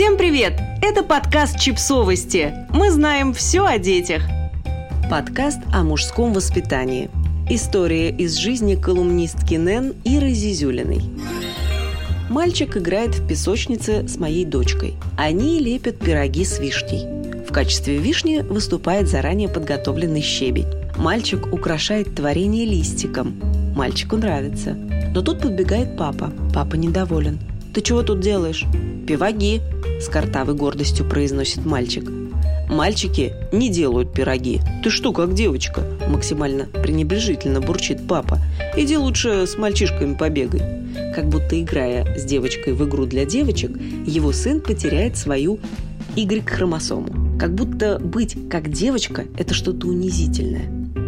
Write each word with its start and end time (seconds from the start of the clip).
Всем 0.00 0.16
привет! 0.16 0.54
Это 0.80 1.02
подкаст 1.02 1.60
«Чипсовости». 1.60 2.54
Мы 2.70 2.90
знаем 2.90 3.34
все 3.34 3.66
о 3.66 3.76
детях. 3.76 4.22
Подкаст 5.10 5.58
о 5.74 5.84
мужском 5.84 6.32
воспитании. 6.32 7.10
История 7.50 8.08
из 8.08 8.36
жизни 8.36 8.76
колумнистки 8.76 9.56
Нэн 9.56 9.92
Иры 10.04 10.30
Зизюлиной. 10.30 11.02
Мальчик 12.30 12.78
играет 12.78 13.14
в 13.14 13.28
песочнице 13.28 14.08
с 14.08 14.16
моей 14.16 14.46
дочкой. 14.46 14.94
Они 15.18 15.58
лепят 15.58 15.98
пироги 15.98 16.46
с 16.46 16.58
вишней. 16.58 17.04
В 17.44 17.52
качестве 17.52 17.98
вишни 17.98 18.38
выступает 18.38 19.06
заранее 19.06 19.50
подготовленный 19.50 20.22
щебень. 20.22 20.68
Мальчик 20.96 21.52
украшает 21.52 22.14
творение 22.14 22.64
листиком. 22.64 23.38
Мальчику 23.76 24.16
нравится. 24.16 24.72
Но 25.14 25.20
тут 25.20 25.42
подбегает 25.42 25.98
папа. 25.98 26.32
Папа 26.54 26.76
недоволен. 26.76 27.38
«Ты 27.72 27.82
чего 27.82 28.02
тут 28.02 28.20
делаешь?» 28.20 28.66
«Пивоги»,– 29.06 29.60
с 30.00 30.08
картавой 30.08 30.54
гордостью 30.54 31.08
произносит 31.08 31.64
мальчик. 31.64 32.10
«Мальчики 32.68 33.32
не 33.52 33.68
делают 33.68 34.12
пироги. 34.12 34.60
Ты 34.82 34.90
что, 34.90 35.12
как 35.12 35.34
девочка?»– 35.34 35.84
максимально 36.08 36.66
пренебрежительно 36.66 37.60
бурчит 37.60 38.06
папа. 38.08 38.38
«Иди 38.76 38.96
лучше 38.96 39.46
с 39.46 39.56
мальчишками 39.56 40.14
побегай». 40.14 40.62
Как 41.14 41.28
будто 41.28 41.60
играя 41.60 42.16
с 42.16 42.24
девочкой 42.24 42.72
в 42.72 42.84
игру 42.88 43.06
для 43.06 43.24
девочек, 43.24 43.72
его 44.06 44.32
сын 44.32 44.60
потеряет 44.60 45.16
свою 45.16 45.58
Y-хромосому. 46.16 47.38
Как 47.38 47.54
будто 47.54 47.98
быть 47.98 48.36
как 48.48 48.70
девочка– 48.70 49.24
это 49.38 49.54
что-то 49.54 49.86
унизительное. 49.86 50.66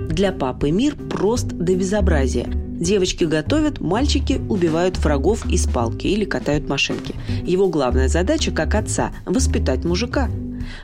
Для 0.09 0.33
папы 0.33 0.71
мир 0.71 0.95
прост 0.95 1.49
до 1.49 1.75
безобразия– 1.75 2.47
Девочки 2.83 3.23
готовят, 3.23 3.81
мальчики 3.81 4.41
убивают 4.49 4.99
врагов 4.99 5.47
из 5.49 5.69
палки 5.69 6.09
или 6.09 6.25
катают 6.25 6.69
машинки. 6.69 7.15
Его 7.47 7.69
главная 7.69 8.09
задача, 8.09 8.51
как 8.51 8.75
отца, 8.75 9.13
воспитать 9.25 9.85
мужика. 9.85 10.29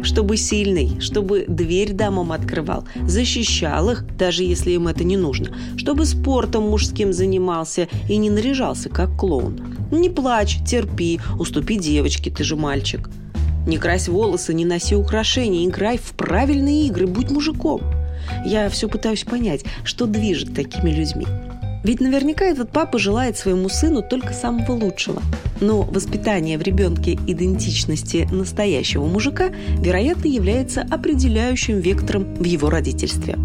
Чтобы 0.00 0.36
сильный, 0.36 1.00
чтобы 1.00 1.44
дверь 1.48 1.92
дамам 1.92 2.30
открывал, 2.30 2.84
защищал 3.05 3.90
их, 3.90 4.06
даже 4.16 4.44
если 4.44 4.70
им 4.70 4.86
это 4.86 5.02
не 5.02 5.16
нужно, 5.16 5.48
чтобы 5.77 6.06
спортом 6.06 6.70
мужским 6.70 7.12
занимался 7.12 7.88
и 8.08 8.16
не 8.16 8.30
наряжался, 8.30 8.90
как 8.90 9.16
клоун. 9.16 9.60
Не 9.90 10.08
плачь, 10.08 10.58
терпи, 10.64 11.18
уступи 11.36 11.77
девочке, 11.78 12.30
ты 12.30 12.44
же 12.44 12.55
мальчик. 12.55 13.10
Не 13.66 13.77
крась 13.77 14.06
волосы, 14.06 14.55
не 14.55 14.64
носи 14.64 14.94
украшения, 14.94 15.66
играй 15.66 15.98
в 15.98 16.12
правильные 16.12 16.86
игры, 16.86 17.08
будь 17.08 17.33
мужиком. 17.33 17.83
Я 18.46 18.68
все 18.68 18.88
пытаюсь 18.88 19.24
понять, 19.24 19.64
что 19.83 20.06
движет 20.06 20.55
такими 20.55 20.90
людьми. 20.90 21.27
Ведь 21.84 22.00
наверняка 22.00 22.44
этот 22.44 22.70
папа 22.70 22.98
желает 22.98 23.36
своему 23.36 23.68
сыну 23.68 24.02
только 24.02 24.32
самого 24.32 24.72
лучшего. 24.72 25.22
Но 25.60 25.82
воспитание 25.82 26.58
в 26.58 26.62
ребенке 26.62 27.12
идентичности 27.26 28.28
настоящего 28.30 29.06
мужика, 29.06 29.50
вероятно, 29.78 30.28
является 30.28 30.82
определяющим 30.82 31.78
вектором 31.78 32.34
в 32.34 32.44
его 32.44 32.70
родительстве. 32.70 33.36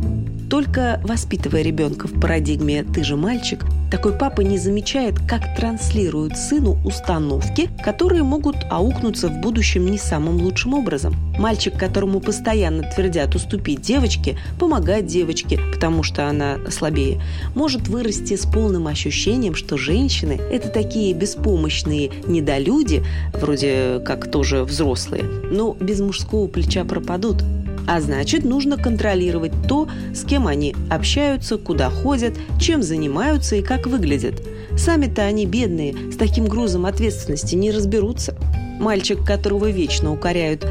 Только 0.53 1.01
воспитывая 1.03 1.63
ребенка 1.63 2.07
в 2.07 2.19
парадигме 2.19 2.83
«ты 2.83 3.03
же 3.03 3.15
мальчик», 3.15 3.65
такой 3.89 4.13
папа 4.13 4.41
не 4.41 4.59
замечает, 4.59 5.15
как 5.27 5.55
транслируют 5.55 6.37
сыну 6.37 6.77
установки, 6.85 7.71
которые 7.83 8.21
могут 8.21 8.57
аукнуться 8.69 9.29
в 9.29 9.41
будущем 9.41 9.87
не 9.87 9.97
самым 9.97 10.37
лучшим 10.37 10.75
образом. 10.75 11.15
Мальчик, 11.39 11.75
которому 11.75 12.19
постоянно 12.19 12.83
твердят 12.83 13.33
уступить 13.33 13.81
девочке, 13.81 14.37
помогать 14.59 15.07
девочке, 15.07 15.59
потому 15.73 16.03
что 16.03 16.27
она 16.27 16.59
слабее, 16.69 17.19
может 17.55 17.87
вырасти 17.87 18.35
с 18.35 18.45
полным 18.45 18.85
ощущением, 18.85 19.55
что 19.55 19.75
женщины– 19.75 20.33
это 20.51 20.69
такие 20.69 21.15
беспомощные 21.15 22.11
недолюди, 22.27 23.03
вроде 23.33 24.03
как 24.05 24.29
тоже 24.29 24.65
взрослые, 24.65 25.23
но 25.23 25.75
без 25.79 25.99
мужского 25.99 26.45
плеча 26.45 26.85
пропадут– 26.85 27.41
а 27.87 28.01
значит, 28.01 28.43
нужно 28.43 28.77
контролировать 28.77 29.51
то, 29.67 29.87
с 30.13 30.23
кем 30.23 30.47
они 30.47 30.75
общаются, 30.89 31.57
куда 31.57 31.89
ходят, 31.89 32.33
чем 32.59 32.83
занимаются 32.83 33.55
и 33.55 33.61
как 33.61 33.87
выглядят. 33.87 34.41
Сами-то 34.77 35.23
они 35.23 35.45
бедные, 35.45 36.11
с 36.11 36.15
таким 36.15 36.45
грузом 36.45 36.85
ответственности 36.85 37.55
не 37.55 37.71
разберутся. 37.71 38.35
Мальчик, 38.79 39.23
которого 39.25 39.69
вечно 39.69 40.11
укоряют 40.11 40.65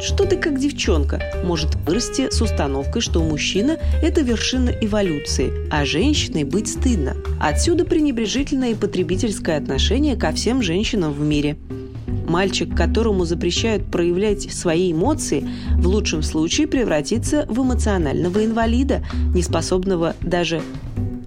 что 0.00 0.26
ты 0.26 0.36
как 0.36 0.58
девчонка 0.58 1.22
может 1.44 1.74
вырасти 1.86 2.30
с 2.30 2.40
установкой, 2.42 3.00
что 3.00 3.22
мужчина– 3.22 3.78
это 4.02 4.20
вершина 4.20 4.68
эволюции, 4.68 5.52
а 5.70 5.84
женщиной 5.84 6.44
быть 6.44 6.68
стыдно. 6.68 7.16
Отсюда 7.40 7.84
пренебрежительное 7.84 8.72
и 8.72 8.74
потребительское 8.74 9.56
отношение 9.56 10.16
ко 10.16 10.32
всем 10.32 10.62
женщинам 10.62 11.12
в 11.12 11.20
мире– 11.20 11.56
Мальчик, 12.28 12.74
которому 12.76 13.24
запрещают 13.24 13.86
проявлять 13.86 14.52
свои 14.52 14.92
эмоции, 14.92 15.48
в 15.76 15.86
лучшем 15.86 16.22
случае 16.22 16.66
превратится 16.66 17.46
в 17.48 17.62
эмоционального 17.62 18.44
инвалида, 18.44 19.04
неспособного 19.34 20.14
даже 20.20 20.60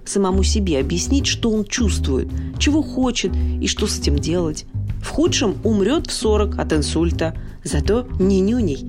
самому 0.04 0.42
себе 0.42 0.78
объяснить, 0.78 1.26
что 1.26 1.50
он 1.50 1.64
чувствует, 1.64 2.28
чего 2.58 2.82
хочет 2.82 3.32
и 3.60 3.66
что 3.66 3.86
с 3.86 3.98
этим 3.98 4.18
делать. 4.18 4.66
В 5.02 5.08
худшем 5.08 5.56
умрет 5.64 6.06
в 6.06 6.12
40 6.12 6.58
от 6.58 6.72
инсульта, 6.72 7.34
зато 7.64 8.06
не 8.18 8.40
нюней. 8.40 8.84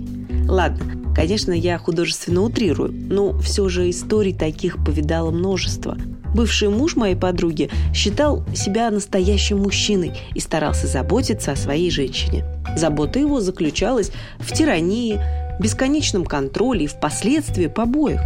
Ладно, 0.49 1.13
конечно, 1.15 1.53
я 1.53 1.77
художественно 1.77 2.41
утрирую, 2.41 2.91
но 2.91 3.37
все 3.39 3.69
же 3.69 3.89
историй 3.89 4.33
таких 4.33 4.83
повидало 4.83 5.31
множество– 5.31 5.97
Бывший 6.33 6.69
муж 6.69 6.95
моей 6.95 7.15
подруги 7.15 7.69
считал 7.93 8.43
себя 8.55 8.89
настоящим 8.89 9.59
мужчиной 9.59 10.13
и 10.33 10.39
старался 10.39 10.87
заботиться 10.87 11.51
о 11.51 11.57
своей 11.57 11.91
женщине. 11.91 12.45
Забота 12.77 13.19
его 13.19 13.41
заключалась 13.41 14.11
в 14.39 14.51
тирании, 14.53 15.19
бесконечном 15.59 16.25
контроле 16.25 16.85
и 16.85 16.87
впоследствии 16.87 17.67
побоях. 17.67 18.21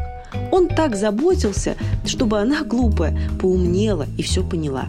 Он 0.52 0.68
так 0.68 0.96
заботился, 0.96 1.76
чтобы 2.06 2.40
она, 2.40 2.64
глупая, 2.64 3.18
поумнела 3.40 4.06
и 4.18 4.22
все 4.22 4.44
поняла. 4.44 4.86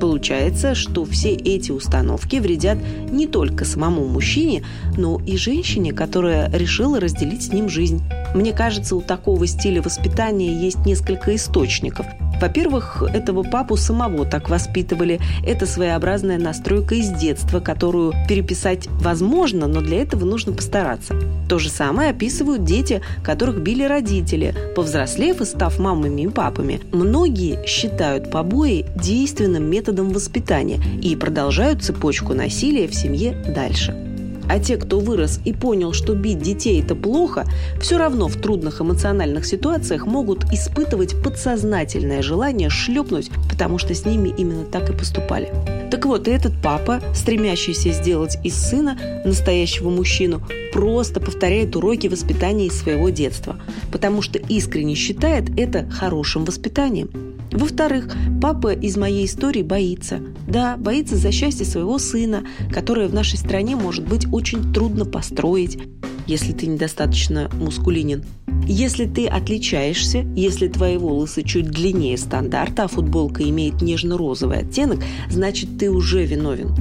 Получается, 0.00 0.74
что 0.74 1.04
все 1.04 1.32
эти 1.32 1.70
установки 1.70 2.36
вредят 2.36 2.78
не 3.10 3.26
только 3.26 3.64
самому 3.64 4.06
мужчине, 4.06 4.62
но 4.96 5.20
и 5.26 5.36
женщине, 5.36 5.92
которая 5.92 6.50
решила 6.52 7.00
разделить 7.00 7.44
с 7.44 7.52
ним 7.52 7.68
жизнь. 7.68 8.02
Мне 8.34 8.52
кажется, 8.52 8.96
у 8.96 9.00
такого 9.00 9.46
стиля 9.46 9.80
воспитания 9.80 10.52
есть 10.52 10.84
несколько 10.84 11.34
источников– 11.34 12.06
во-первых, 12.40 13.02
этого 13.02 13.42
папу 13.42 13.76
самого 13.76 14.24
так 14.24 14.48
воспитывали. 14.48 15.20
Это 15.46 15.66
своеобразная 15.66 16.38
настройка 16.38 16.94
из 16.94 17.10
детства, 17.10 17.60
которую 17.60 18.14
переписать 18.28 18.88
возможно, 18.88 19.66
но 19.66 19.80
для 19.80 20.02
этого 20.02 20.24
нужно 20.24 20.52
постараться. 20.52 21.14
То 21.48 21.58
же 21.58 21.70
самое 21.70 22.10
описывают 22.10 22.64
дети, 22.64 23.00
которых 23.22 23.60
били 23.60 23.84
родители, 23.84 24.54
повзрослев 24.74 25.40
и 25.40 25.44
став 25.44 25.78
мамами 25.78 26.22
и 26.22 26.28
папами. 26.28 26.80
Многие 26.92 27.64
считают 27.66 28.30
побои 28.30 28.86
действенным 28.96 29.64
методом 29.64 30.10
воспитания 30.10 30.80
и 31.02 31.16
продолжают 31.16 31.82
цепочку 31.82 32.34
насилия 32.34 32.88
в 32.88 32.94
семье 32.94 33.32
дальше. 33.32 34.05
А 34.48 34.58
те, 34.58 34.76
кто 34.76 35.00
вырос 35.00 35.40
и 35.44 35.52
понял, 35.52 35.92
что 35.92 36.14
бить 36.14 36.40
детей– 36.40 36.82
это 36.82 36.94
плохо, 36.94 37.44
все 37.80 37.98
равно 37.98 38.28
в 38.28 38.36
трудных 38.40 38.80
эмоциональных 38.80 39.44
ситуациях 39.46 40.06
могут 40.06 40.44
испытывать 40.52 41.20
подсознательное 41.22 42.22
желание 42.22 42.70
шлепнуть, 42.70 43.30
потому 43.50 43.78
что 43.78 43.94
с 43.94 44.04
ними 44.04 44.32
именно 44.36 44.64
так 44.64 44.90
и 44.90 44.92
поступали. 44.92 45.52
Так 45.90 46.04
вот, 46.04 46.28
и 46.28 46.30
этот 46.30 46.52
папа, 46.62 47.00
стремящийся 47.14 47.90
сделать 47.90 48.38
из 48.44 48.54
сына 48.54 48.98
настоящего 49.24 49.90
мужчину, 49.90 50.42
просто 50.72 51.20
повторяет 51.20 51.74
уроки 51.74 52.06
воспитания 52.06 52.66
из 52.66 52.78
своего 52.78 53.08
детства, 53.08 53.56
потому 53.90 54.22
что 54.22 54.38
искренне 54.38 54.94
считает 54.94 55.58
это 55.58 55.88
хорошим 55.90 56.44
воспитанием. 56.44 57.25
Во-вторых, 57.56 58.14
папа 58.40 58.74
из 58.74 58.98
моей 58.98 59.24
истории 59.24 59.62
боится. 59.62 60.20
Да, 60.46 60.76
боится 60.76 61.16
за 61.16 61.32
счастье 61.32 61.64
своего 61.64 61.98
сына, 61.98 62.44
которое 62.70 63.08
в 63.08 63.14
нашей 63.14 63.38
стране 63.38 63.76
может 63.76 64.06
быть 64.06 64.26
очень 64.30 64.74
трудно 64.74 65.06
построить, 65.06 65.78
если 66.26 66.52
ты 66.52 66.66
недостаточно 66.66 67.48
мускулинен. 67.54 68.24
Если 68.66 69.06
ты 69.06 69.26
отличаешься, 69.26 70.18
если 70.36 70.68
твои 70.68 70.98
волосы 70.98 71.42
чуть 71.44 71.70
длиннее 71.70 72.18
стандарта, 72.18 72.84
а 72.84 72.88
футболка 72.88 73.42
имеет 73.42 73.80
нежно-розовый 73.80 74.58
оттенок, 74.58 75.02
значит 75.30 75.78
ты 75.78 75.90
уже 75.90 76.26
виновен. 76.26 76.74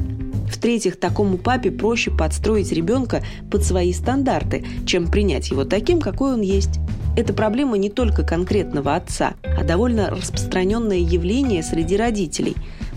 В-третьих, 0.51 0.99
такому 0.99 1.37
папе 1.37 1.71
проще 1.71 2.11
подстроить 2.11 2.73
ребенка 2.73 3.23
под 3.49 3.63
свои 3.63 3.93
стандарты, 3.93 4.65
чем 4.85 5.09
принять 5.09 5.51
его 5.51 5.63
таким, 5.63 6.01
какой 6.01 6.33
он 6.33 6.41
есть. 6.41 6.79
Это 7.15 7.33
проблема 7.33 7.77
не 7.77 7.89
только 7.89 8.23
конкретного 8.23 8.95
отца, 8.95 9.35
а 9.43 9.63
довольно 9.63 10.09
распространенное 10.09 10.97
явление 10.97 11.63
среди 11.63 11.95
родителей. 11.95 12.55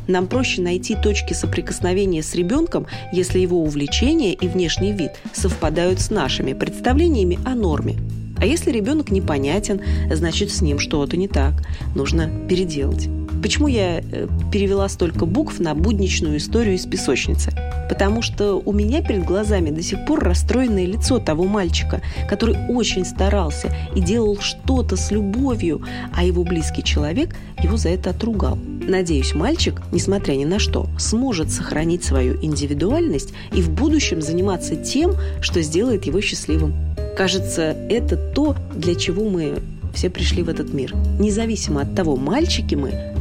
Нам 0.09 0.27
проще 0.27 0.63
найти 0.63 0.97
точки 0.97 1.35
соприкосновения 1.35 2.23
с 2.23 2.35
ребенком, 2.35 2.87
если 3.13 3.39
его 3.39 3.63
увлечения 3.63 4.33
и 4.33 4.49
внешний 4.49 4.93
вид 4.93 5.13
совпадают 5.33 6.01
с 6.01 6.11
нашими 6.11 6.53
представлениями 6.55 7.39
о 7.45 7.55
норме. 7.55 7.97
А 8.39 8.47
если 8.47 8.71
ребенок 8.71 9.11
непонятен, 9.11 9.81
значит 10.11 10.51
с 10.51 10.63
ним 10.63 10.79
что-то 10.79 11.17
не 11.17 11.29
так. 11.29 11.55
Нужно 11.95 12.29
переделать. 12.49 13.09
Почему 13.43 13.69
я 13.69 14.01
э, 14.01 14.27
перевела 14.51 14.89
столько 14.89 15.25
букв 15.25 15.61
на 15.61 15.75
будничную 15.75 16.39
историю 16.39 16.75
из 16.75 16.87
песочницы? 16.87 17.53
Потому 17.89 18.21
что 18.21 18.57
у 18.57 18.73
меня 18.73 19.01
перед 19.01 19.25
глазами 19.25 19.71
до 19.71 19.83
сих 19.83 20.05
пор 20.07 20.21
расстроенное 20.21 20.87
лицо 20.87 21.19
того 21.19 21.45
мальчика, 21.45 22.03
который 22.29 22.57
очень 22.69 23.05
старался 23.05 23.75
и 23.95 24.01
делал 24.01 24.39
что-то 24.41 24.97
с 24.97 25.11
любовью, 25.11 25.83
а 26.15 26.25
его 26.25 26.43
близкий 26.43 26.83
человек 26.83 27.35
его 27.63 27.77
за 27.77 27.91
это 27.91 28.11
отругал. 28.11 28.59
Надеюсь, 28.89 29.35
мальчик, 29.35 29.83
несмотря 29.93 30.35
ни 30.35 30.45
на 30.45 30.59
что, 30.59 30.87
сможет 30.99 31.51
сохранить 31.51 32.05
свою 32.05 32.43
индивидуальность 32.43 33.33
и 33.53 33.63
в 33.63 33.71
будущем 33.71 34.21
заниматься 34.21 34.77
тем, 34.77 35.13
что 35.41 35.63
сделает 35.63 36.07
его 36.07 36.21
счастливым. 36.21 36.75
Кажется, 37.17 37.77
это 37.89 38.17
то, 38.17 38.57
для 38.75 38.95
чего 38.95 39.29
мы 39.29 39.59
все 39.95 40.11
пришли 40.11 40.43
в 40.43 40.49
этот 40.49 40.73
мир, 40.73 40.95
независимо 41.19 41.83
от 41.83 41.95
того, 41.95 42.17
мальчики 42.17 42.75
мы 42.75 43.15